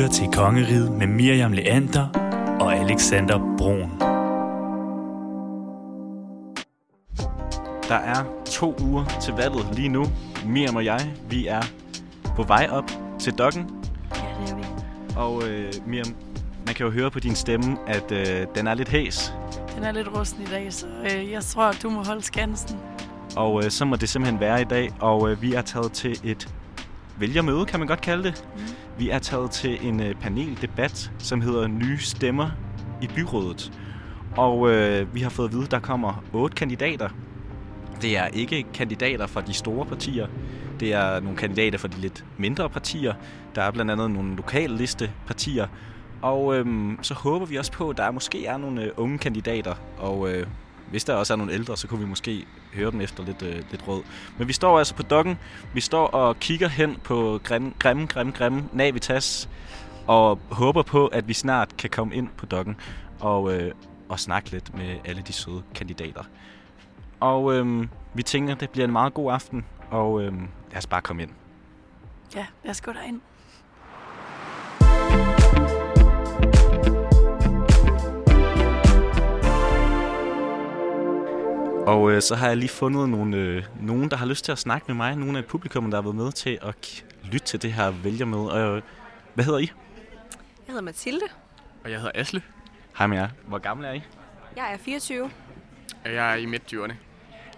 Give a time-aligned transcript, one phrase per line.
[0.00, 2.08] lytter til Kongeriget med Miriam Leander
[2.60, 3.90] og Alexander Brun.
[7.88, 10.06] Der er to uger til valget lige nu.
[10.46, 11.62] Miriam og jeg, vi er
[12.36, 13.70] på vej op til dokken.
[14.14, 14.64] Ja, det er vi.
[15.16, 16.14] Og øh, Miriam,
[16.66, 19.34] man kan jo høre på din stemme, at øh, den er lidt hæs.
[19.74, 22.78] Den er lidt rusten i dag, så øh, jeg tror, at du må holde skansen.
[23.36, 24.90] Og øh, så må det simpelthen være i dag.
[25.00, 26.54] Og øh, vi er taget til et
[27.20, 28.44] vælgermøde, kan man godt kalde det.
[28.56, 28.62] Mm.
[28.98, 32.50] Vi er taget til en øh, paneldebat, som hedder Nye Stemmer
[33.02, 33.72] i Byrådet.
[34.36, 37.08] Og øh, vi har fået at vide, at der kommer otte kandidater.
[38.02, 40.26] Det er ikke kandidater fra de store partier.
[40.80, 43.14] Det er nogle kandidater fra de lidt mindre partier.
[43.54, 45.66] Der er blandt andet nogle lokalliste partier.
[46.22, 49.74] Og øhm, så håber vi også på, at der måske er nogle øh, unge kandidater.
[49.98, 50.46] Og øh,
[50.90, 53.62] hvis der også er nogle ældre, så kunne vi måske høre dem efter lidt, øh,
[53.70, 54.02] lidt råd.
[54.38, 55.38] Men vi står altså på dokken.
[55.74, 59.48] Vi står og kigger hen på grimme, grimme, grimme, grimme Navitas.
[60.06, 62.76] Og håber på, at vi snart kan komme ind på dokken
[63.20, 63.72] og, øh,
[64.08, 66.22] og snakke lidt med alle de søde kandidater.
[67.20, 69.64] Og øh, vi tænker, det bliver en meget god aften.
[69.90, 70.32] Og øh,
[70.70, 71.30] lad os bare komme ind.
[72.34, 73.20] Ja, lad os gå derind.
[81.86, 84.58] Og øh, så har jeg lige fundet nogle, øh, nogen, der har lyst til at
[84.58, 85.16] snakke med mig.
[85.16, 88.52] Nogle af publikum, der har været med til at k- lytte til det her vælgermøde.
[88.52, 88.82] Og, øh,
[89.34, 89.62] hvad hedder I?
[89.62, 89.70] Jeg
[90.72, 91.24] hedder Mathilde.
[91.84, 92.42] Og jeg hedder Asle,
[92.98, 93.28] Hej med jer.
[93.46, 94.02] Hvor gamle er I?
[94.56, 95.30] Jeg er 24.
[96.04, 96.92] og jeg er i midt-20'erne.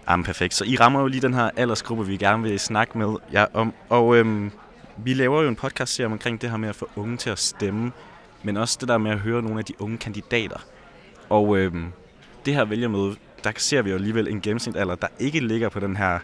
[0.09, 0.53] Jamen perfekt.
[0.53, 3.73] Så I rammer jo lige den her aldersgruppe, vi gerne vil snakke med jer om.
[3.89, 4.51] Og øhm,
[4.97, 7.39] vi laver jo en podcast serie omkring det her med at få unge til at
[7.39, 7.91] stemme.
[8.43, 10.57] Men også det der med at høre nogle af de unge kandidater.
[11.29, 11.91] Og øhm,
[12.45, 15.95] det her vælgermøde, der ser vi jo alligevel en gennemsnitsalder, der ikke ligger på den
[15.95, 16.19] her...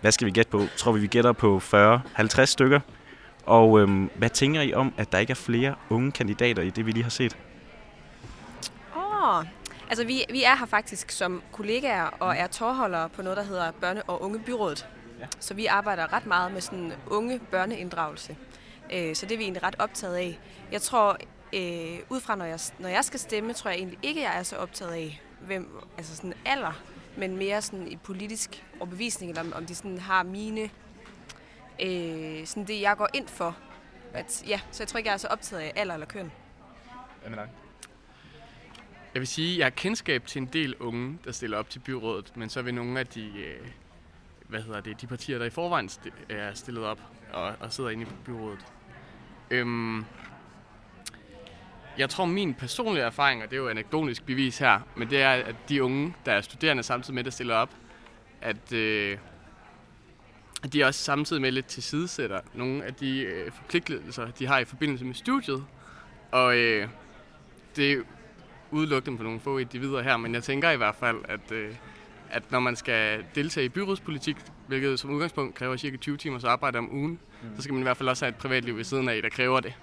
[0.00, 0.62] Hvad skal vi gætte på?
[0.76, 1.60] Tror vi, vi gætter på
[2.18, 2.80] 40-50 stykker.
[3.46, 6.86] Og øhm, hvad tænker I om, at der ikke er flere unge kandidater i det,
[6.86, 7.36] vi lige har set?
[8.96, 9.44] Åh, oh,
[9.88, 13.70] altså vi, vi er her faktisk som kollegaer og er tårholdere på noget, der hedder
[13.70, 14.88] Børne- og Unge Byrådet.
[15.20, 15.26] Ja.
[15.40, 18.36] Så vi arbejder ret meget med sådan unge børneinddragelse.
[18.92, 20.38] Øh, så det er vi egentlig ret optaget af.
[20.72, 21.16] Jeg tror,
[21.52, 24.42] øh, ud fra når jeg, når jeg skal stemme, tror jeg egentlig ikke, jeg er
[24.42, 26.82] så optaget af, hvem, altså sådan alder,
[27.16, 30.70] men mere sådan i politisk overbevisning, eller om, de sådan har mine,
[31.82, 33.56] øh, sådan det jeg går ind for.
[34.12, 36.32] At, ja, så jeg tror ikke, jeg er så optaget af alder eller køn.
[37.20, 37.48] Hvad med dig?
[39.14, 41.78] Jeg vil sige, at jeg har kendskab til en del unge, der stiller op til
[41.78, 43.66] byrådet, men så vil nogle af de, øh,
[44.48, 45.90] hvad hedder det, de partier, der i forvejen
[46.28, 47.00] er stillet op
[47.32, 48.66] og, og sidder inde i byrådet.
[49.50, 50.04] Øhm,
[51.98, 55.30] jeg tror, min personlige erfaring, og det er jo anekdotisk bevis her, men det er,
[55.30, 57.70] at de unge, der er studerende samtidig med, der stiller op,
[58.40, 59.18] at, øh,
[60.72, 65.04] de også samtidig med lidt tilsidesætter nogle af de øh, forpligtelser, de har i forbindelse
[65.04, 65.64] med studiet.
[66.32, 66.88] Og øh,
[67.76, 68.02] det er
[68.70, 71.74] udelukkende på nogle få individer her, men jeg tænker i hvert fald, at, øh,
[72.30, 74.36] at når man skal deltage i byrådspolitik,
[74.66, 77.48] hvilket som udgangspunkt kræver cirka 20 timers arbejde om ugen, mm.
[77.56, 79.60] så skal man i hvert fald også have et privatliv ved siden af, der kræver
[79.60, 79.74] det.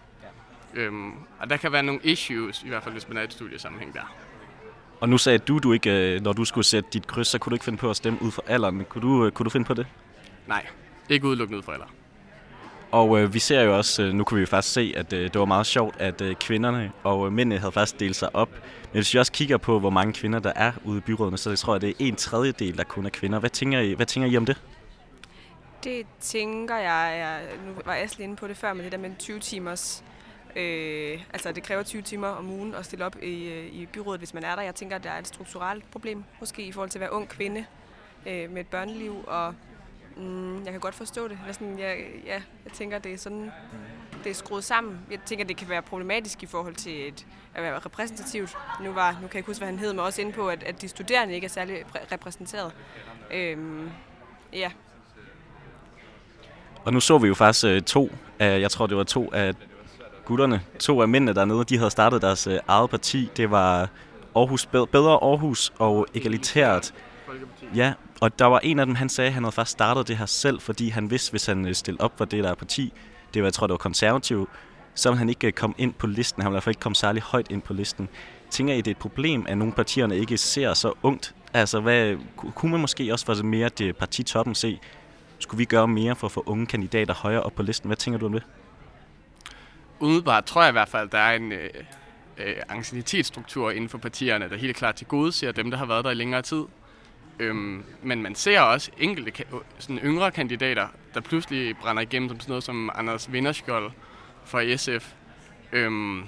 [0.77, 3.33] Øhm, og der kan være nogle issues, i hvert fald hvis man er i et
[3.33, 4.15] studiesammenhæng der.
[4.99, 7.51] Og nu sagde du, du ikke, øh, når du skulle sætte dit kryds, så kunne
[7.51, 8.85] du ikke finde på at stemme ud fra alderen.
[8.89, 9.87] Kunne du, øh, kunne du finde på det?
[10.47, 10.65] Nej,
[11.09, 11.85] ikke udelukkende ud for alder.
[12.91, 15.23] Og øh, vi ser jo også, øh, nu kunne vi jo faktisk se, at øh,
[15.23, 18.49] det var meget sjovt, at øh, kvinderne og øh, mændene havde faktisk delt sig op.
[18.83, 21.49] Men hvis vi også kigger på, hvor mange kvinder der er ude i byrådene, så
[21.49, 23.39] jeg tror jeg, det er en tredjedel, der kun er kvinder.
[23.39, 24.61] Hvad tænker I, hvad tænker I om det?
[25.83, 29.09] Det tænker jeg, jeg nu var Asle inde på det før med det der med
[29.19, 30.03] 20 timers,
[30.57, 34.19] øh, altså det kræver 20 timer om ugen at stille op i, øh, i byrådet,
[34.19, 34.61] hvis man er der.
[34.61, 37.29] Jeg tænker, at der er et strukturelt problem, måske i forhold til at være ung
[37.29, 37.65] kvinde
[38.25, 39.55] øh, med et børneliv, og
[40.17, 41.37] mm, jeg kan godt forstå det.
[41.41, 43.51] Eller sådan, jeg, ja, jeg tænker, det er sådan,
[44.23, 44.99] det er skruet sammen.
[45.11, 48.57] Jeg tænker, det kan være problematisk i forhold til et, at være repræsentativt.
[48.83, 50.63] Nu, var, nu kan jeg ikke huske, hvad han hed, men også inde på, at,
[50.63, 52.71] at de studerende ikke er særlig repræsenteret.
[53.33, 53.89] Øhm,
[54.53, 54.71] ja,
[56.85, 59.53] Og nu så vi jo faktisk øh, to af, jeg tror det var to af
[60.27, 63.29] gutterne, to af mændene dernede, de havde startet deres øh, eget parti.
[63.37, 63.89] Det var
[64.35, 66.93] Aarhus, Bedre Aarhus og Egalitært.
[67.75, 70.17] Ja, og der var en af dem, han sagde, at han havde faktisk startet det
[70.17, 72.93] her selv, fordi han vidste, hvis han øh, stillede op for det der parti,
[73.33, 74.49] det var, jeg tror, det var konservativ,
[74.95, 76.41] så ville han ikke øh, komme ind på listen.
[76.41, 78.09] Han ville i hvert fald ikke komme særlig højt ind på listen.
[78.49, 81.35] Tænker I, det er et problem, at nogle partierne ikke ser så ungt?
[81.53, 84.79] Altså, hvad, kunne man måske også for mere det partitoppen se,
[85.39, 87.87] skulle vi gøre mere for at få unge kandidater højere op på listen?
[87.87, 88.43] Hvad tænker du om det?
[89.99, 91.69] Udebart tror jeg i hvert fald, der er en øh,
[92.37, 96.05] øh, anciennitetsstruktur inden for partierne, der helt klart til gode ser dem, der har været
[96.05, 96.63] der i længere tid.
[97.39, 99.43] Øhm, men man ser også enkelte
[99.79, 103.91] sådan yngre kandidater, der pludselig brænder igennem som sådan noget som Anders Vinderskjold
[104.45, 105.13] fra SF.
[105.71, 106.23] Øhm,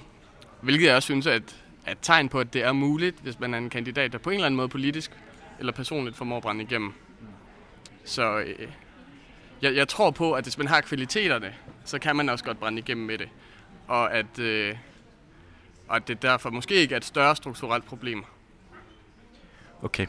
[0.62, 1.56] hvilket jeg også synes er et,
[1.86, 4.30] er et tegn på, at det er muligt, hvis man er en kandidat, der på
[4.30, 5.12] en eller anden måde politisk
[5.60, 6.94] eller personligt formår at brænde igennem.
[8.06, 8.68] Så øh,
[9.62, 11.54] jeg, jeg tror på, at hvis man har kvaliteterne,
[11.86, 13.30] så kan man også godt brænde igennem med det.
[13.90, 14.76] Og at, øh,
[15.88, 18.26] og at det derfor måske ikke er et større strukturelt problem.
[19.82, 20.08] Okay,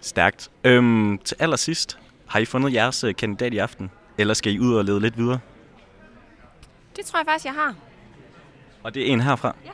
[0.00, 0.50] stærkt.
[0.64, 3.90] Øhm, til allersidst, har I fundet jeres øh, kandidat i aften?
[4.18, 5.38] Eller skal I ud og lede lidt videre?
[6.96, 7.74] Det tror jeg faktisk, jeg har.
[8.82, 9.56] Og det er en herfra?
[9.64, 9.70] Ja.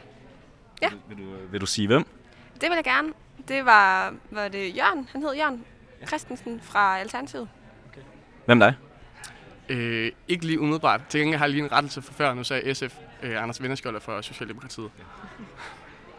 [0.82, 0.88] Ja.
[0.88, 2.06] Vil, vil, du, vil du sige hvem?
[2.54, 3.12] Det vil jeg gerne.
[3.48, 5.64] Det var, var det Jørgen, han hed Jørgen
[6.06, 7.48] Christensen fra Alternativet.
[8.46, 8.74] Hvem dig?
[9.68, 11.00] Øh, ikke lige umiddelbart.
[11.08, 12.34] Til gengæld har jeg lige en rettelse for før.
[12.34, 14.90] Nu sagde SF øh, Anders Vinderskjolder fra Socialdemokratiet.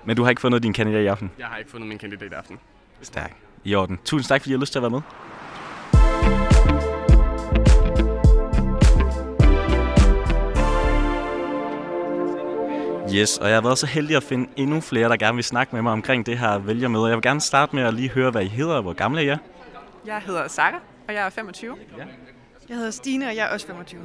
[0.05, 1.31] Men du har ikke fundet din kandidat i aften?
[1.39, 2.59] Jeg har ikke fundet min kandidat i aften.
[3.01, 3.35] Stærk.
[3.63, 3.99] I orden.
[4.05, 5.01] Tusind tak, fordi I har lyst til at være med.
[13.15, 15.75] Yes, og jeg har været så heldig at finde endnu flere, der gerne vil snakke
[15.75, 17.05] med mig omkring det her vælgermøde.
[17.07, 19.27] Jeg vil gerne starte med at lige høre, hvad I hedder og hvor gamle I
[19.27, 19.37] er.
[20.05, 21.75] Jeg hedder Sara, og jeg er 25.
[22.69, 24.01] Jeg hedder Stine, og jeg er også 25.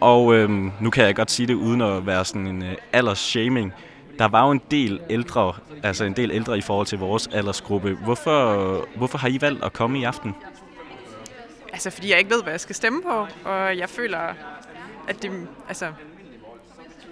[0.00, 3.72] Og øhm, nu kan jeg godt sige det uden at være sådan en øh, aldersshaming.
[4.18, 7.94] Der var jo en del ældre, altså en del ældre i forhold til vores aldersgruppe.
[7.94, 10.34] Hvorfor, hvorfor har I valgt at komme i aften?
[11.72, 14.34] Altså, fordi jeg ikke ved, hvad jeg skal stemme på, og jeg føler,
[15.08, 15.92] at det altså,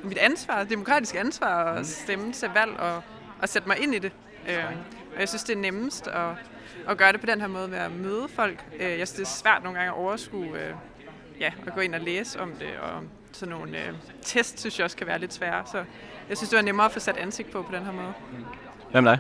[0.02, 3.02] mit ansvar, demokratisk ansvar at stemme til valg og,
[3.42, 4.12] og sætte mig ind i det.
[4.48, 4.64] Øh,
[5.14, 6.30] og jeg synes, det er nemmest at,
[6.88, 8.64] at gøre det på den her måde ved at møde folk.
[8.80, 10.74] Øh, jeg synes, det er svært nogle gange at overskue, øh,
[11.40, 13.92] ja, at gå ind og læse om det, og sådan nogle øh,
[14.22, 15.62] test, synes jeg også kan være lidt svære.
[15.72, 15.84] Så
[16.28, 18.12] jeg synes, det var nemmere at få sat ansigt på på den her måde.
[18.90, 19.18] Hvem er dig?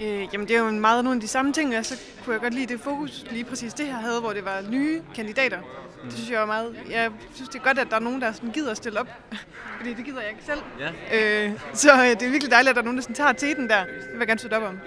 [0.00, 2.40] Øh, jamen, det er jo meget nogle af de samme ting, og så kunne jeg
[2.40, 5.58] godt lide det fokus, lige præcis det her havde, hvor det var nye kandidater.
[6.04, 6.76] Det synes jeg var meget...
[6.90, 9.08] Jeg synes, det er godt, at der er nogen, der sådan gider at stille op,
[9.78, 10.60] fordi det gider jeg ikke selv.
[10.78, 11.46] Ja.
[11.46, 13.68] Øh, så øh, det er virkelig dejligt, at der er nogen, der sådan tager teten
[13.68, 13.84] der.
[13.84, 14.78] Det vil jeg gerne støtte op om.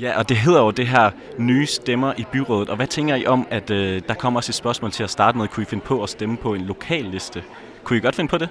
[0.00, 2.70] Ja, og det hedder jo det her nye stemmer i byrådet.
[2.70, 5.38] Og hvad tænker I om, at øh, der kommer også et spørgsmål til at starte
[5.38, 5.48] med?
[5.48, 7.44] Kunne I finde på at stemme på en lokal liste?
[7.84, 8.48] Kunne I godt finde på det?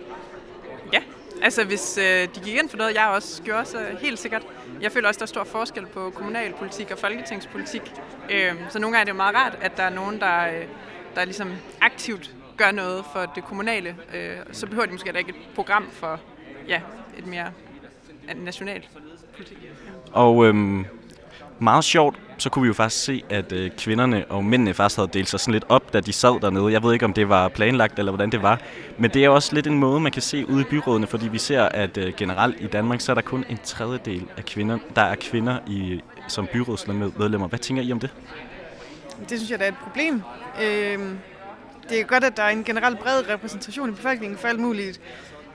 [0.94, 1.00] Ja,
[1.42, 4.42] altså hvis øh, de gik ind for noget, jeg også gjorde, så helt sikkert.
[4.82, 7.82] Jeg føler også, der er stor forskel på kommunalpolitik og folketingspolitik.
[8.30, 10.66] Øh, så nogle gange er det jo meget rart, at der er nogen, der, øh,
[11.16, 11.52] der ligesom
[11.82, 13.96] aktivt gør noget for det kommunale.
[14.14, 16.20] Øh, så behøver de måske da ikke et program for
[16.68, 16.82] ja,
[17.18, 17.46] et mere
[18.36, 18.90] nationalt
[19.36, 19.58] politik.
[20.12, 20.86] Og øhm,
[21.64, 25.10] meget sjovt, så kunne vi jo faktisk se, at øh, kvinderne og mændene faktisk havde
[25.14, 26.72] delt sig sådan lidt op, da de sad dernede.
[26.72, 28.60] Jeg ved ikke, om det var planlagt, eller hvordan det var.
[28.98, 31.38] Men det er også lidt en måde, man kan se ude i byrådene, fordi vi
[31.38, 35.02] ser, at øh, generelt i Danmark, så er der kun en tredjedel af kvinder, der
[35.02, 37.48] er kvinder i, som byrådsmedlemmer.
[37.48, 38.10] Hvad tænker I om det?
[39.30, 40.22] Det synes jeg, der er et problem.
[40.64, 41.00] Øh,
[41.90, 45.02] det er godt, at der er en generelt bred repræsentation i befolkningen for alt muligt.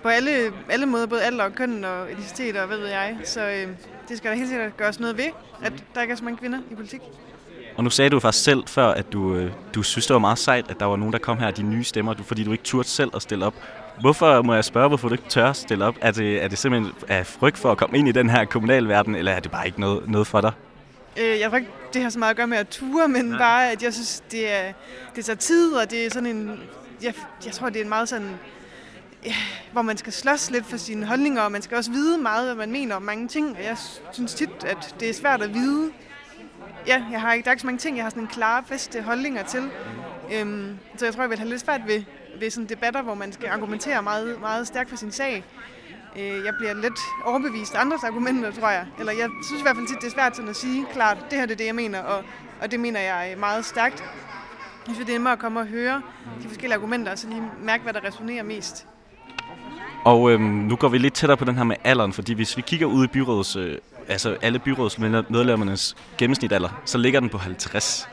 [0.02, 0.30] På alle,
[0.70, 3.16] alle måder, både alder og køn og etnicitet og hvad ved jeg.
[3.24, 3.68] Så øh,
[4.08, 5.30] det skal der helt sikkert gøres noget ved,
[5.62, 7.00] at der ikke er så mange kvinder i politik.
[7.76, 10.38] Og nu sagde du faktisk selv før, at du, øh, du synes, det var meget
[10.38, 12.88] sejt, at der var nogen, der kom her, de nye stemmer, fordi du ikke turde
[12.88, 13.54] selv at stille op.
[14.00, 15.94] Hvorfor, må jeg spørge, hvorfor du ikke tør at stille op?
[16.00, 19.14] Er det, er det simpelthen af frygt for at komme ind i den her kommunalverden,
[19.14, 20.52] eller er det bare ikke noget, noget for dig?
[21.20, 23.38] Øh, jeg tror ikke, det har så meget at gøre med at ture, men Nej.
[23.38, 24.72] bare, at jeg synes, det, er,
[25.16, 26.60] det tager tid, og det er sådan en...
[27.02, 27.14] Jeg,
[27.44, 28.30] jeg tror, det er en meget sådan...
[29.24, 29.34] Ja,
[29.72, 32.66] hvor man skal slås lidt for sine holdninger, og man skal også vide meget, hvad
[32.66, 33.56] man mener om mange ting.
[33.56, 33.76] Og jeg
[34.12, 35.92] synes tit, at det er svært at vide.
[36.86, 38.64] Ja, jeg har ikke, der er ikke så mange ting, jeg har sådan en klare,
[38.66, 39.70] faste holdninger til.
[40.32, 42.02] Øhm, så jeg tror, jeg vil have lidt svært ved,
[42.40, 45.44] ved sådan debatter, hvor man skal argumentere meget, meget stærkt for sin sag.
[46.16, 48.86] Øh, jeg bliver lidt overbevist af andres argumenter, tror jeg.
[48.98, 51.38] Eller jeg synes i hvert fald tit, det er svært sådan at sige klart, det
[51.38, 52.24] her det er det, jeg mener, og,
[52.60, 54.00] og det mener jeg øh, meget stærkt.
[54.86, 56.02] Jeg synes, det er nemmere at komme og høre
[56.42, 58.86] de forskellige argumenter, og så lige mærke, hvad der resonerer mest.
[60.04, 62.62] Og øhm, nu går vi lidt tættere på den her med alderen, fordi hvis vi
[62.62, 63.78] kigger ud i byrådets, øh,
[64.08, 68.08] altså alle byrådsmedlemmernes gennemsnitsalder, så ligger den på 50.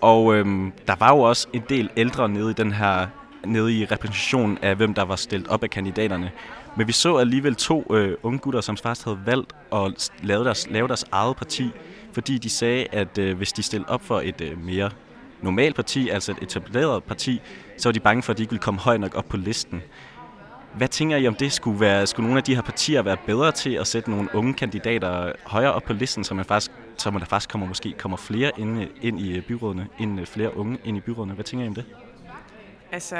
[0.00, 3.06] Og øhm, der var jo også en del ældre nede i den her
[3.44, 6.30] nede i repræsentationen af, hvem der var stillet op af kandidaterne.
[6.76, 10.66] Men vi så alligevel to øh, unge gutter, som faktisk havde valgt at lave deres,
[10.70, 11.70] lave deres eget parti,
[12.12, 14.90] fordi de sagde, at øh, hvis de stillede op for et øh, mere
[15.42, 17.40] normalt parti, altså et etableret parti,
[17.78, 19.82] så var de bange for, at de ikke ville komme højt nok op på listen.
[20.76, 21.52] Hvad tænker I om det?
[21.52, 24.54] Skulle, være, skulle nogle af de her partier være bedre til at sætte nogle unge
[24.54, 28.16] kandidater højere op på listen, så, man faktisk, så man der faktisk kommer, måske kommer
[28.16, 31.34] flere ind, ind i øh, byrådene, ind øh, flere unge ind i byrådene?
[31.34, 31.84] Hvad tænker I om det?
[32.92, 33.16] Altså,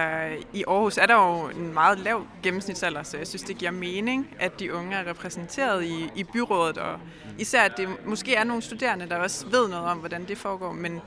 [0.53, 4.29] i Aarhus er der jo en meget lav gennemsnitsalder, så jeg synes, det giver mening,
[4.39, 6.99] at de unge er repræsenteret i, i byrådet, og
[7.39, 10.73] især at det måske er nogle studerende, der også ved noget om, hvordan det foregår,
[10.73, 11.01] men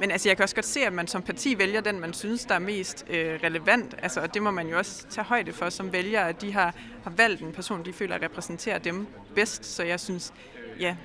[0.00, 2.44] men altså, jeg kan også godt se, at man som parti vælger den, man synes,
[2.44, 3.94] der er mest øh, relevant.
[4.02, 6.74] Altså, og det må man jo også tage højde for som vælger, at de har,
[7.04, 9.66] har valgt en person, de føler repræsenterer dem bedst.
[9.66, 10.32] Så jeg synes,
[10.80, 10.96] ja,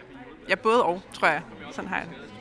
[0.49, 1.41] ja både og, tror jeg.
[1.71, 2.31] Sådan har jeg det.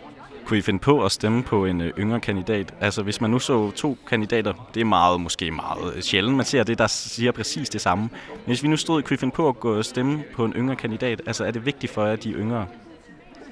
[0.46, 2.74] Kunne I finde på at stemme på en øh, yngre kandidat?
[2.80, 6.46] Altså hvis man nu så to kandidater, det er meget, måske meget øh, sjældent, man
[6.46, 8.02] ser det, der siger præcis det samme.
[8.28, 10.52] Men hvis vi nu stod, kunne I finde på at gå og stemme på en
[10.52, 11.22] yngre kandidat?
[11.26, 12.66] Altså er det vigtigt for jer, at de er yngre?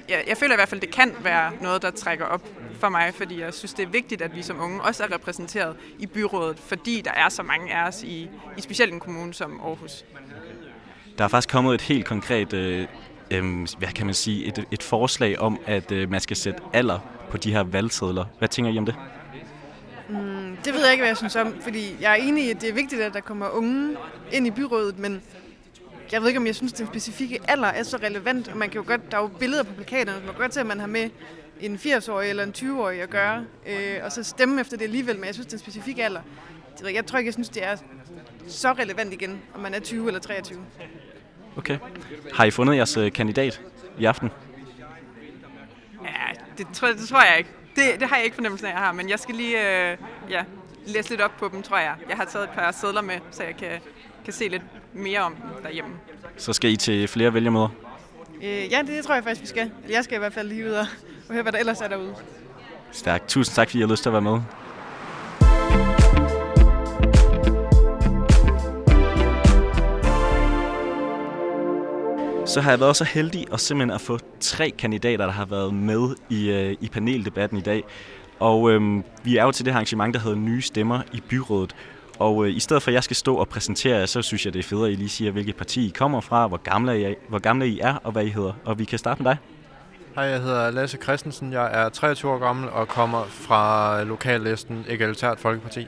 [0.09, 2.47] Jeg, jeg føler i hvert fald, det kan være noget, der trækker op
[2.79, 5.75] for mig, fordi jeg synes, det er vigtigt, at vi som unge også er repræsenteret
[5.99, 9.59] i byrådet, fordi der er så mange af os i, i specielt en kommune som
[9.63, 10.05] Aarhus.
[11.17, 12.87] Der er faktisk kommet et helt konkret, øh,
[13.31, 16.99] øh, hvad kan man sige, et, et forslag om, at øh, man skal sætte alder
[17.29, 18.25] på de her valgsedler.
[18.39, 18.95] Hvad tænker I om det?
[20.09, 22.61] Mm, det ved jeg ikke, hvad jeg synes om, fordi jeg er enig i, at
[22.61, 23.97] det er vigtigt, at der kommer unge
[24.31, 25.21] ind i byrådet, men
[26.11, 28.47] jeg ved ikke, om jeg synes, at den specifikke alder er så relevant.
[28.47, 30.59] Og man kan jo godt, der er jo billeder på plakaterne, man kan godt se,
[30.59, 31.09] at man har med
[31.59, 35.25] en 80-årig eller en 20-årig at gøre, øh, og så stemme efter det alligevel, men
[35.25, 36.21] jeg synes, den specifikke alder,
[36.93, 37.75] jeg tror ikke, jeg synes, det er
[38.47, 40.59] så relevant igen, om man er 20 eller 23.
[41.57, 41.77] Okay.
[42.33, 43.61] Har I fundet jeres øh, kandidat
[43.99, 44.29] i aften?
[46.03, 46.09] Ja,
[46.57, 47.49] det tror, det tror jeg ikke.
[47.75, 49.97] Det, det har jeg ikke fornemmelsen af, jeg har, men jeg skal lige øh,
[50.29, 50.43] ja,
[50.85, 51.95] læse lidt op på dem, tror jeg.
[52.09, 53.79] Jeg har taget et par sædler med, så jeg kan,
[54.25, 54.61] kan se lidt
[54.93, 55.91] mere om derhjemme.
[56.37, 57.69] Så skal I til flere vælgermøder?
[58.43, 59.71] Øh, ja, det tror jeg faktisk, vi skal.
[59.89, 60.85] Jeg skal i hvert fald lige ud og,
[61.27, 62.15] og høre, hvad der ellers er derude.
[62.91, 63.27] Stærkt.
[63.27, 64.41] Tusind tak, fordi I har lyst til at være med.
[72.45, 75.73] Så har jeg været så heldig at simpelthen at få tre kandidater, der har været
[75.73, 77.83] med i, øh, i paneldebatten i dag.
[78.39, 81.75] Og øhm, vi er jo til det her arrangement, der hedder Nye Stemmer i Byrådet.
[82.19, 84.53] Og øh, i stedet for, at jeg skal stå og præsentere jer, så synes jeg,
[84.53, 87.03] det er federe, at I lige siger, hvilket parti I kommer fra, hvor gamle I
[87.03, 88.53] er, hvor gamle I er og hvad I hedder.
[88.65, 89.37] Og vi kan starte med dig.
[90.15, 91.53] Hej, jeg hedder Lasse Christensen.
[91.53, 95.87] Jeg er 23 år gammel og kommer fra lokallisten Egalitært Folkeparti.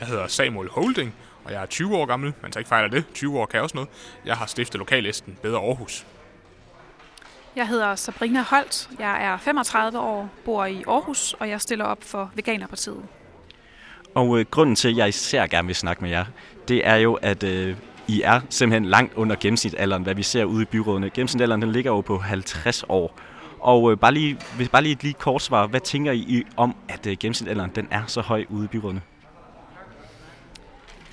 [0.00, 1.14] Jeg hedder Samuel Holding,
[1.44, 2.32] og jeg er 20 år gammel.
[2.42, 3.04] Man tager ikke fejl af det.
[3.14, 3.90] 20 år kan også noget.
[4.24, 6.06] Jeg har stiftet lokallisten Bedre Aarhus.
[7.56, 8.88] Jeg hedder Sabrina Holt.
[8.98, 13.02] Jeg er 35 år, bor i Aarhus, og jeg stiller op for Veganerpartiet.
[14.14, 16.24] Og øh, grunden til, at jeg især gerne vil snakke med jer,
[16.68, 17.76] det er jo, at øh,
[18.08, 21.10] I er simpelthen langt under gennemsnitsalderen, hvad vi ser ude i byrådene.
[21.10, 23.18] Gennemsnitsalderen den ligger jo på 50 år.
[23.60, 26.76] Og øh, bare, lige, hvis bare lige et lige kort svar, hvad tænker I om,
[26.88, 29.00] at øh, gennemsnitsalderen den er så høj ude i byrådene?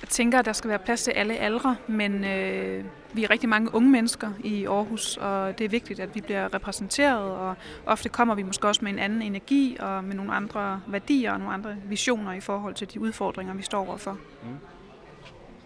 [0.00, 3.48] Jeg tænker, at der skal være plads til alle aldre, men øh, vi er rigtig
[3.48, 7.54] mange unge mennesker i Aarhus, og det er vigtigt, at vi bliver repræsenteret, og
[7.86, 11.38] ofte kommer vi måske også med en anden energi og med nogle andre værdier og
[11.38, 14.12] nogle andre visioner i forhold til de udfordringer, vi står overfor.
[14.12, 14.58] Mm.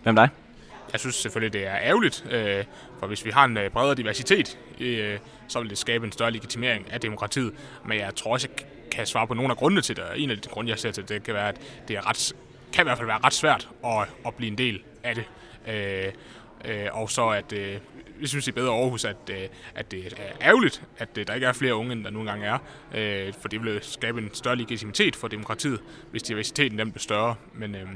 [0.02, 0.28] Hvem dig?
[0.92, 2.64] Jeg synes selvfølgelig, det er ærgerligt, øh,
[2.99, 5.18] for hvis vi har en øh, bredere diversitet, øh,
[5.49, 7.54] så vil det skabe en større legitimering af demokratiet.
[7.84, 10.04] Men jeg tror også, jeg kan svare på nogle af grundene til det.
[10.16, 12.34] En af de grunde, jeg ser til det, kan være, at det er ret,
[12.73, 15.25] kan i hvert fald være ret svært at, at blive en del af det.
[15.69, 16.12] Øh,
[16.65, 17.81] øh, og så at øh,
[18.21, 21.35] vi synes det er bedre Aarhus, at, øh, at det er ærgerligt, at øh, der
[21.35, 22.59] ikke er flere unge, end der nogle gange er.
[22.95, 27.35] Øh, for det ville skabe en større legitimitet for demokratiet, hvis diversiteten den blev større.
[27.55, 27.89] Men, øh,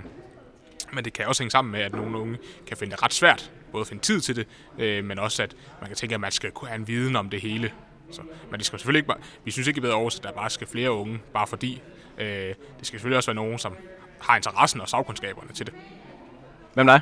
[0.92, 3.52] men det kan også hænge sammen med, at nogle unge kan finde det ret svært,
[3.72, 4.46] både at finde tid til det,
[4.78, 7.30] øh, men også at man kan tænke, at man skal kunne have en viden om
[7.30, 7.72] det hele.
[8.10, 10.32] Så, men det skal selvfølgelig ikke bare, vi synes ikke i bedre Aarhus, at der
[10.32, 11.82] bare skal flere unge, bare fordi.
[12.18, 13.76] Øh, det skal selvfølgelig også være nogen, som
[14.24, 15.74] har interessen og sagkundskaberne til det.
[16.74, 16.98] Hvem er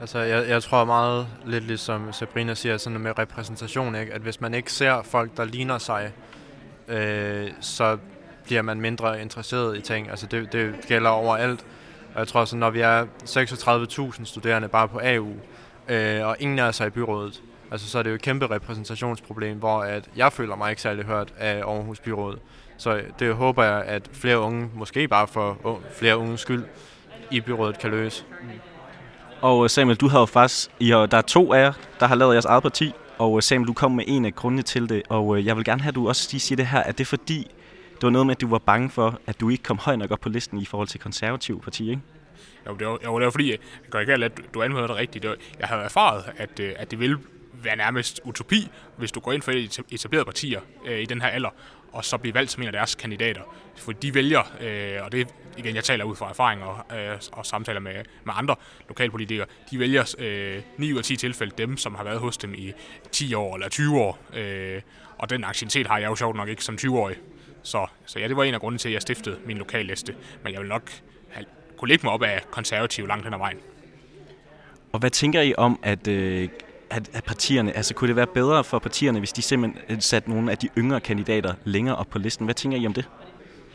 [0.00, 4.14] Altså, jeg, jeg tror meget lidt ligesom Sabrina siger, sådan med repræsentation, ikke?
[4.14, 6.12] at hvis man ikke ser folk, der ligner sig,
[6.88, 7.98] øh, så
[8.44, 10.10] bliver man mindre interesseret i ting.
[10.10, 11.66] Altså, det, det gælder overalt.
[12.14, 15.32] Og jeg tror, så når vi er 36.000 studerende bare på AU,
[15.88, 19.58] øh, og ingen er sig i byrådet, altså, så er det jo et kæmpe repræsentationsproblem,
[19.58, 22.38] hvor at jeg føler mig ikke særlig hørt af Aarhus Byråd.
[22.76, 26.64] Så det håber jeg, at flere unge, måske bare for flere unges skyld,
[27.30, 28.24] i byrådet kan løse.
[29.40, 32.06] Og øh, Samuel, du har jo faktisk, I har, der er to af jer, der
[32.06, 34.88] har lavet jeres eget parti, og øh, Samuel, du kom med en af grundene til
[34.88, 36.98] det, og øh, jeg vil gerne have, at du også lige siger det her, at
[36.98, 37.50] det er fordi,
[37.94, 40.10] det var noget med, at du var bange for, at du ikke kom højt nok
[40.10, 42.02] op på listen i forhold til konservativ parti, ikke?
[42.66, 43.58] Jo, det var, jo, det var fordi, jeg
[43.90, 45.22] gør ikke at du anvender det rigtigt.
[45.22, 47.18] Det var, jeg havde erfaret, at, at det ville
[47.62, 51.28] være nærmest utopi, hvis du går ind for et etableret partier øh, i den her
[51.28, 51.50] alder,
[51.92, 53.42] og så blive valgt som en af deres kandidater.
[53.76, 57.46] For de vælger, øh, og det igen, jeg taler ud fra erfaring og, øh, og
[57.46, 58.56] samtaler med, med andre
[58.88, 62.54] lokalpolitikere, de vælger øh, 9 ud af 10 tilfælde dem, som har været hos dem
[62.54, 62.72] i
[63.12, 64.18] 10 år eller 20 år.
[64.34, 64.82] Øh,
[65.18, 67.16] og den aktivitet har jeg jo sjovt nok ikke som 20-årig.
[67.62, 70.14] Så, så ja, det var en af grunden til, at jeg stiftede min lokalliste.
[70.44, 70.90] Men jeg vil nok
[71.30, 71.46] have,
[71.78, 73.58] kunne lægge mig op af konservativ langt hen ad vejen.
[74.92, 76.48] Og hvad tænker I om, at øh,
[76.90, 77.72] af, af partierne?
[77.76, 81.00] Altså kunne det være bedre for partierne, hvis de simpelthen satte nogle af de yngre
[81.00, 82.44] kandidater længere op på listen?
[82.44, 83.08] Hvad tænker I om det?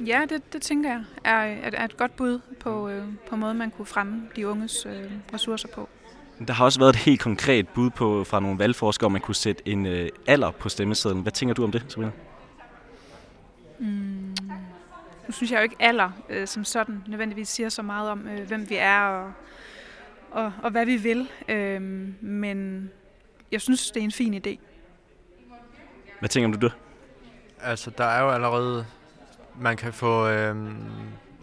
[0.06, 3.58] Ja, det, det tænker jeg er, er, er et godt bud på, øh, på måden,
[3.58, 5.90] man kunne fremme de unges øh, ressourcer på.
[6.48, 9.36] Der har også været et helt konkret bud på fra nogle valgforskere, om man kunne
[9.36, 11.22] sætte en øh, alder på stemmesedlen.
[11.22, 12.12] Hvad tænker du om det, Sabrina?
[13.80, 14.36] Mm.
[15.28, 18.48] Nu synes jeg jo ikke alder øh, som sådan nødvendigvis siger så meget om, øh,
[18.48, 19.32] hvem vi er og,
[20.32, 21.30] og, og hvad vi vil.
[21.50, 21.82] Øh,
[22.22, 22.90] men
[23.54, 24.58] jeg synes, det er en fin idé.
[26.20, 26.74] Hvad tænker du det?
[27.62, 28.86] Altså, der er jo allerede,
[29.60, 30.56] man kan få, øh,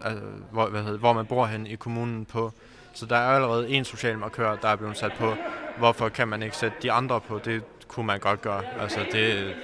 [0.03, 2.51] altså, hvor, hvad hedder, hvor man bor hen i kommunen på.
[2.93, 5.35] Så der er jo allerede en social markør, der er blevet sat på.
[5.77, 7.39] Hvorfor kan man ikke sætte de andre på?
[7.39, 8.63] Det kunne man godt gøre.
[8.79, 9.55] Altså, det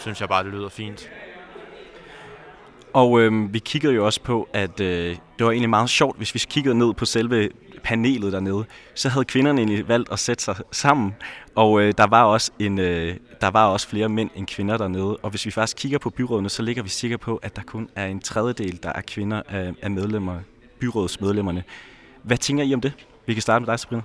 [0.00, 1.10] synes jeg bare, det lyder fint.
[2.98, 6.34] Og øh, vi kiggede jo også på, at øh, det var egentlig meget sjovt, hvis
[6.34, 7.50] vi kiggede ned på selve
[7.82, 8.64] panelet dernede,
[8.94, 11.14] så havde kvinderne egentlig valgt at sætte sig sammen,
[11.54, 15.16] og øh, der var også en øh, der var også flere mænd end kvinder dernede.
[15.16, 17.88] Og hvis vi faktisk kigger på byrådene, så ligger vi sikre på, at der kun
[17.94, 20.38] er en tredjedel, der er kvinder af, af medlemmer,
[20.80, 21.64] byrådsmedlemmerne.
[22.22, 22.92] Hvad tænker I om det?
[23.26, 24.02] Vi kan starte med dig, Sabrina.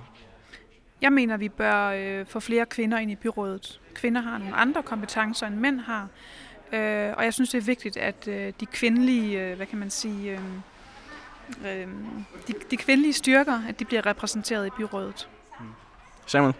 [1.02, 3.80] Jeg mener, vi bør øh, få flere kvinder ind i byrådet.
[3.94, 6.08] Kvinder har nogle andre kompetencer, end mænd har.
[6.74, 9.90] Øh, og jeg synes, det er vigtigt, at øh, de kvindelige, øh, hvad kan man
[9.90, 10.40] sige, øh,
[11.80, 11.88] øh,
[12.48, 15.28] de, de kvindelige styrker, at de bliver repræsenteret i byrådet.
[16.26, 16.54] Samuel?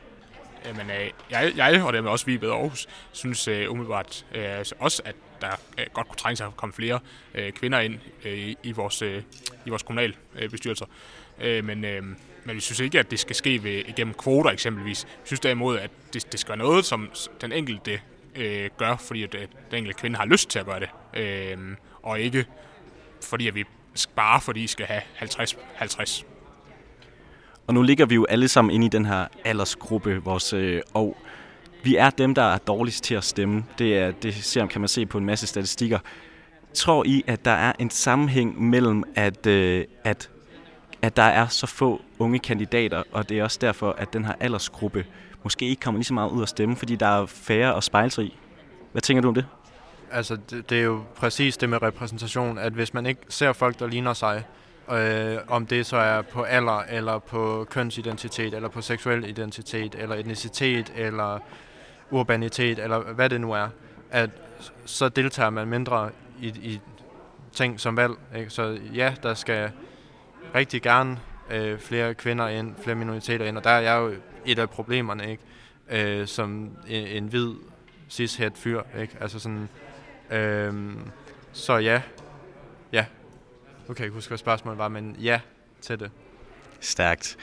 [0.65, 4.65] Jamen, øh, jeg, jeg og dermed også vi i Bedre Aarhus synes øh, umiddelbart øh,
[4.79, 7.01] også, at der øh, godt kunne trænge sig at komme flere
[7.35, 9.23] øh, kvinder ind øh, i, vores, øh,
[9.67, 10.87] i vores kommunalbestyrelser.
[11.41, 12.03] Øh, men, øh,
[12.45, 15.05] men vi synes ikke, at det skal ske ved, igennem kvoter eksempelvis.
[15.05, 18.01] Vi synes derimod, at det, det skal være noget, som den enkelte
[18.37, 20.89] øh, gør, fordi at, at den enkelte kvinde har lyst til at gøre det.
[21.21, 21.59] Øh,
[22.03, 22.47] og ikke
[23.23, 23.65] fordi at vi
[24.17, 26.25] bare fordi I skal have 50-50.
[27.67, 31.17] Og nu ligger vi jo alle sammen inde i den her aldersgruppe, vores, øh, og
[31.83, 33.65] vi er dem, der er dårligst til at stemme.
[33.79, 35.99] Det, er, det ser, kan man se på en masse statistikker.
[36.75, 40.31] Tror I, at der er en sammenhæng mellem, at, øh, at,
[41.03, 44.33] at der er så få unge kandidater, og det er også derfor, at den her
[44.41, 45.07] aldersgruppe
[45.45, 48.11] måske ikke kommer lige så meget ud at stemme, fordi der er færre at spejle
[48.11, 48.39] sig i?
[48.93, 49.47] Hvad tænker du om det?
[50.11, 53.79] Altså, det, det er jo præcis det med repræsentation, at hvis man ikke ser folk,
[53.79, 54.45] der ligner sig,
[54.93, 60.17] øh, om det så er på alder, eller på kønsidentitet, eller på seksuel identitet, eller
[60.17, 61.39] etnicitet, eller
[62.11, 63.69] urbanitet, eller hvad det nu er,
[64.11, 64.31] at
[64.85, 66.81] så deltager man mindre i, i
[67.53, 68.13] ting som valg.
[68.37, 68.51] Ikke?
[68.51, 69.71] Så ja, der skal
[70.55, 74.13] rigtig gerne øh, flere kvinder ind, flere minoriteter ind, og der er jeg jo
[74.47, 75.43] et af problemerne, ikke?
[76.21, 77.55] Øh, som en, en hvid
[78.11, 79.17] cis fyr, ikke?
[79.21, 79.69] Altså sådan,
[80.31, 80.95] øh,
[81.53, 82.03] så ja,
[82.93, 83.05] ja,
[83.89, 85.41] nu kan jeg ikke huske, hvad spørgsmålet var, men ja
[85.81, 86.11] til det.
[86.81, 87.37] Stærkt.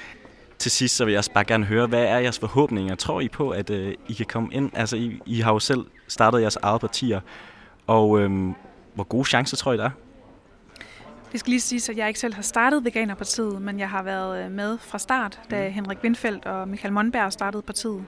[0.58, 2.96] Til sidst så vil jeg også bare gerne høre, hvad er jeres forhåbninger?
[2.96, 4.72] Tror I på, at øh, I kan komme ind?
[4.74, 7.22] Altså, I, I har jo selv startet jeres eget partier,
[7.88, 8.50] og øh,
[8.94, 9.92] hvor gode chancer tror I, der er?
[11.32, 14.46] Det skal lige sige, at jeg ikke selv har startet Veganerpartiet, men jeg har været
[14.46, 15.74] øh, med fra start, da mm.
[15.74, 18.06] Henrik Windfeldt og Michael Monberg startede partiet.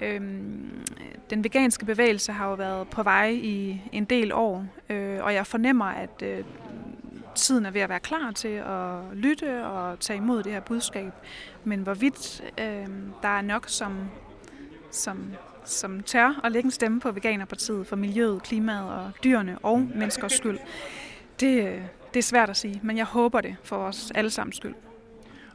[0.00, 0.86] Øhm,
[1.30, 5.46] den veganske bevægelse har jo været på vej i en del år, øh, og jeg
[5.46, 6.44] fornemmer, at øh,
[7.34, 11.12] tiden er ved at være klar til at lytte og tage imod det her budskab.
[11.64, 12.86] Men hvorvidt øh,
[13.22, 13.98] der er nok, som,
[14.90, 15.32] som,
[15.64, 20.32] som tør at lægge en stemme på Veganerpartiet for miljøet, klimaet og dyrene og menneskers
[20.32, 20.58] skyld,
[21.40, 21.82] det,
[22.14, 24.74] det er svært at sige, men jeg håber det for os alle sammen skyld.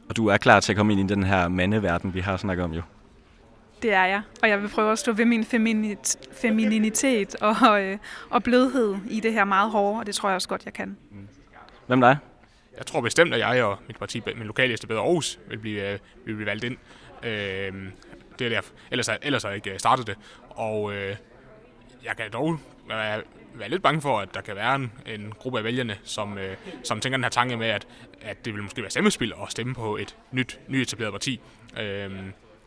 [0.08, 2.64] Og du er klar til at komme ind i den her mandeverden, vi har snakket
[2.64, 2.82] om jo?
[3.82, 5.44] Det er jeg, og jeg vil prøve at stå ved min
[6.32, 7.98] femininitet og, øh,
[8.30, 10.96] og blødhed i det her meget hårde, og det tror jeg også godt, jeg kan.
[11.86, 12.16] Hvem der er?
[12.78, 15.98] Jeg tror bestemt, at jeg og mit parti, min lokaliste Bedre Aarhus, vil blive, øh,
[16.24, 16.76] vil blive valgt ind.
[17.22, 17.72] Øh,
[18.38, 20.16] det er der, ellers, ellers har jeg ikke startet det.
[20.50, 21.16] Og øh,
[22.04, 23.22] jeg kan dog være,
[23.54, 26.56] være lidt bange for, at der kan være en, en gruppe af vælgerne, som, øh,
[26.84, 27.86] som tænker den her tanke med, at,
[28.20, 31.40] at det vil måske være stemmespil at stemme på et nyt, nyetableret parti.
[31.80, 32.10] Øh,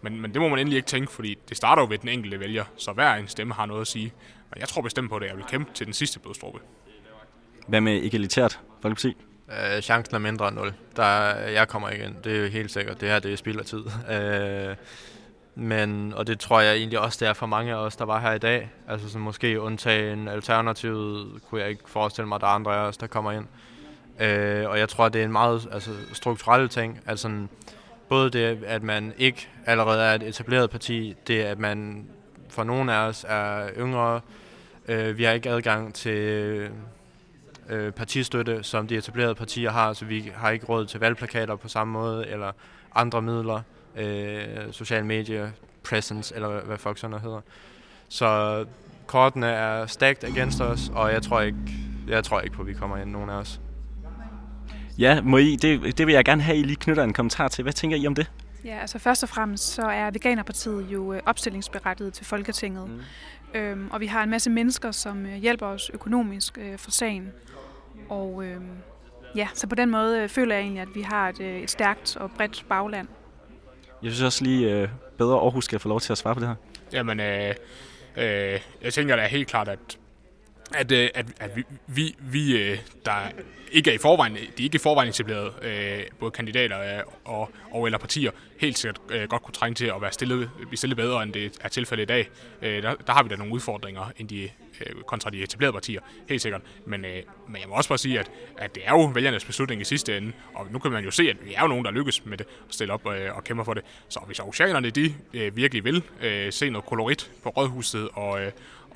[0.01, 2.39] men, men det må man endelig ikke tænke, fordi det starter jo ved den enkelte
[2.39, 4.13] vælger, så hver en stemme har noget at sige.
[4.49, 6.59] Men jeg tror bestemt på det, jeg vil kæmpe til den sidste blodstråbe.
[7.67, 9.17] Hvad med egalitært folkeparti?
[9.49, 10.73] Øh, chancen er mindre end 0.
[10.95, 13.01] Der, jeg kommer ikke ind, det er jo helt sikkert.
[13.01, 13.83] Det her det er spild af tid.
[14.11, 14.75] Øh,
[15.55, 18.19] men, og det tror jeg egentlig også, det er for mange af os, der var
[18.19, 18.71] her i dag.
[18.87, 22.87] Altså så måske undtagen alternativet, kunne jeg ikke forestille mig, at der er andre af
[22.87, 23.45] os, der kommer ind.
[24.19, 26.99] Øh, og jeg tror, det er en meget altså, strukturel ting.
[27.05, 27.47] Altså,
[28.09, 32.07] både det, at man ikke allerede er et etableret parti, det at man
[32.49, 34.21] for nogle af os er yngre,
[34.87, 36.69] øh, vi har ikke adgang til
[37.69, 41.67] øh, partistøtte, som de etablerede partier har, så vi har ikke råd til valgplakater på
[41.67, 42.51] samme måde, eller
[42.95, 43.61] andre midler,
[43.95, 45.51] øh, sociale medier,
[45.83, 47.41] presence, eller hvad, fuck sådan noget hedder.
[48.09, 48.65] Så
[49.07, 51.57] kortene er stacked against os, og jeg tror ikke,
[52.07, 53.61] jeg tror ikke på, at vi kommer ind, nogen af os.
[54.97, 57.61] Ja, må I, det, det vil jeg gerne have, I lige knytter en kommentar til.
[57.63, 58.31] Hvad tænker I om det?
[58.65, 62.89] Ja, altså først og fremmest så er Veganerpartiet jo øh, opstillingsberettiget til Folketinget.
[62.89, 63.59] Mm.
[63.59, 67.31] Øhm, og vi har en masse mennesker, som øh, hjælper os økonomisk øh, for sagen.
[68.09, 68.61] Og øh,
[69.35, 72.17] ja, så på den måde øh, føler jeg egentlig, at vi har et, et stærkt
[72.17, 73.07] og bredt bagland.
[74.03, 76.47] Jeg synes også lige, øh, bedre Aarhus skal få lov til at svare på det
[76.47, 76.55] her.
[76.93, 77.55] Jamen, øh,
[78.17, 79.97] øh, jeg tænker da helt klart, at
[80.73, 83.31] at, øh, at, at vi, vi, vi øh, der
[83.71, 87.51] ikke er i forvejen, de er ikke i forvejen etableret, øh, både kandidater øh, og,
[87.71, 90.97] og eller partier, helt sikkert øh, godt kunne trænge til at være stillet, blive stillet
[90.97, 92.29] bedre, end det er tilfældet i dag.
[92.61, 94.43] Øh, der, der har vi da nogle udfordringer end de,
[94.81, 96.61] øh, kontra de etablerede partier, helt sikkert.
[96.85, 99.81] Men, øh, men jeg må også bare sige, at, at det er jo vælgernes beslutning
[99.81, 101.91] i sidste ende, og nu kan man jo se, at vi er jo nogen, der
[101.91, 103.83] lykkes med det, at stille op øh, og kæmpe for det.
[104.09, 108.51] Så hvis oceanerne de øh, virkelig vil øh, se noget kolorit på rådhuset og, øh,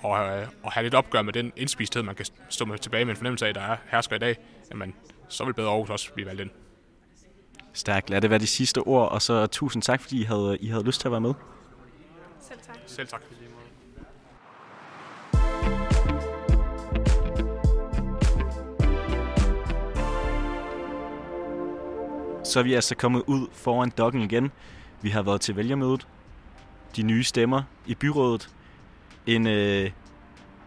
[0.06, 3.12] og, øh, og have lidt opgør med den indspisthed, man kan stå med tilbage med
[3.12, 4.36] en fornemmelse af, der er hersker i dag,
[4.72, 4.96] jamen,
[5.30, 6.50] så vil bedre Aarhus også blive valgt ind.
[7.74, 8.10] Stærkt.
[8.10, 10.84] Lad det være de sidste ord, og så tusind tak, fordi I havde, I havde
[10.84, 11.34] lyst til at være med.
[12.42, 12.78] Selv tak.
[12.86, 13.22] Selv tak.
[22.44, 24.52] Så er vi altså kommet ud foran dokken igen.
[25.02, 26.08] Vi har været til vælgermødet.
[26.96, 28.50] De nye stemmer i byrådet.
[29.28, 29.92] En, øh,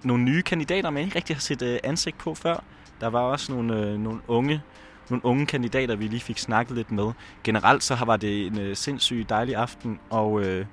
[0.03, 2.64] nogle nye kandidater, man ikke rigtig har set øh, ansigt på før.
[3.01, 4.62] Der var også nogle, øh, nogle unge
[5.11, 7.12] nogle unge kandidater, vi lige fik snakket lidt med.
[7.44, 10.66] Generelt så var det en øh, sindssygt dejlig aften, og øh,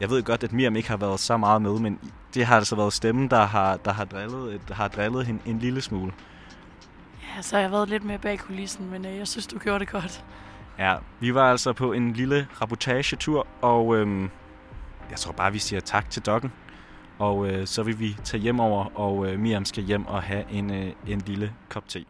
[0.00, 1.98] jeg ved godt, at Miriam ikke har været så meget med, men
[2.34, 5.58] det har altså været stemmen, der har, der har drillet, der har drillet hende en
[5.58, 6.12] lille smule.
[7.36, 9.78] Ja, så har jeg været lidt mere bag kulissen, men øh, jeg synes, du gjorde
[9.78, 10.24] det godt.
[10.78, 14.28] Ja, vi var altså på en lille rapportagetur, og øh,
[15.10, 16.52] jeg tror bare, vi siger tak til Dokken.
[17.18, 20.44] Og øh, så vil vi tage hjem over, og øh, Miriam skal hjem og have
[20.50, 22.04] en, øh, en lille kop te.